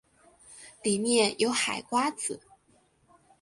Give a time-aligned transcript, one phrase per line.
[0.81, 2.41] 里面有海瓜子